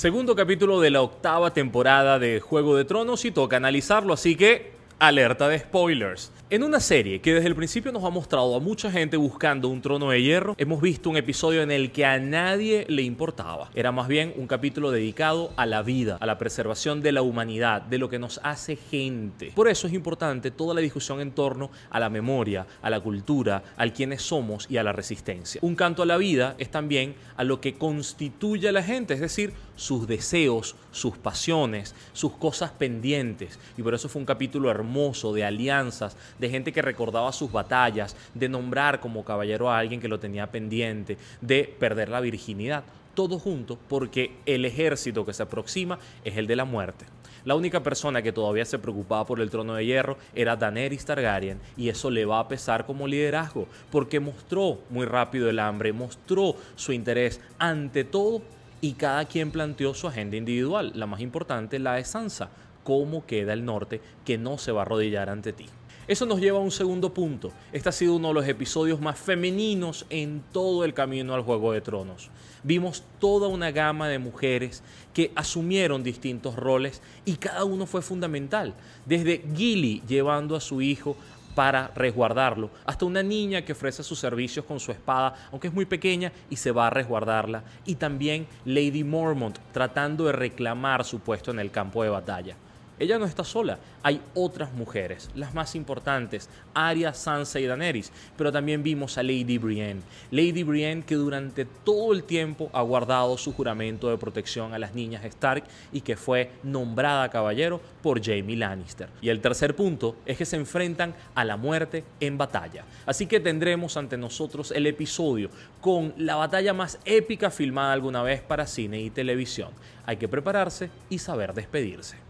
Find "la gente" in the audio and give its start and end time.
28.72-29.14